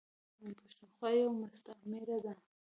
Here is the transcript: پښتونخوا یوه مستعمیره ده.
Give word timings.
پښتونخوا 0.59 1.09
یوه 1.17 1.33
مستعمیره 1.41 2.17
ده. 2.23 2.33